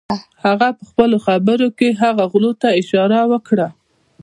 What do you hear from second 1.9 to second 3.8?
هغو غلو ته اشاره وکړه.